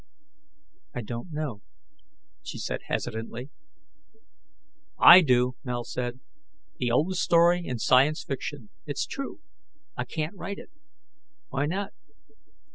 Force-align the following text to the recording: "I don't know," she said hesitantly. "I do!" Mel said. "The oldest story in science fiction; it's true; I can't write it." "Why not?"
"I 0.95 1.01
don't 1.03 1.31
know," 1.31 1.61
she 2.41 2.57
said 2.57 2.79
hesitantly. 2.87 3.51
"I 4.97 5.21
do!" 5.21 5.57
Mel 5.63 5.83
said. 5.83 6.21
"The 6.77 6.89
oldest 6.89 7.21
story 7.21 7.63
in 7.67 7.77
science 7.77 8.23
fiction; 8.23 8.71
it's 8.87 9.05
true; 9.05 9.41
I 9.95 10.05
can't 10.05 10.35
write 10.35 10.57
it." 10.57 10.71
"Why 11.49 11.67
not?" 11.67 11.91